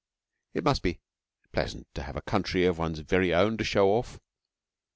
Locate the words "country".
2.23-2.65